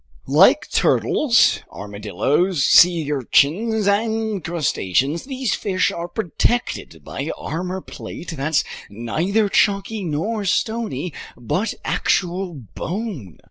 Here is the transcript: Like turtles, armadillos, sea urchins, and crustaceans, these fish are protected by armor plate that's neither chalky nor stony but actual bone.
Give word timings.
Like 0.25 0.67
turtles, 0.71 1.59
armadillos, 1.69 2.65
sea 2.65 3.11
urchins, 3.11 3.87
and 3.87 4.43
crustaceans, 4.43 5.25
these 5.25 5.53
fish 5.53 5.91
are 5.91 6.07
protected 6.07 7.03
by 7.03 7.29
armor 7.37 7.81
plate 7.81 8.33
that's 8.35 8.63
neither 8.89 9.47
chalky 9.47 10.03
nor 10.03 10.43
stony 10.43 11.13
but 11.37 11.75
actual 11.85 12.55
bone. 12.55 13.37